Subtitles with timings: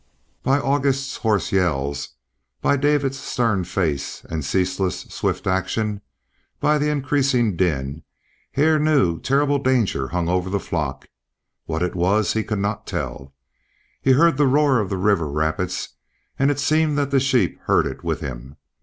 [0.41, 2.15] By August's hoarse yells,
[2.59, 6.01] by Dave's stern face and ceaseless swift action,
[6.59, 8.01] by the increasing din,
[8.53, 11.07] Hare knew terrible danger hung over the flock;
[11.65, 13.35] what it was he could not tell.
[14.01, 15.89] He heard the roar of the river rapids,
[16.39, 18.55] and it seemed that the sheep heard it with him.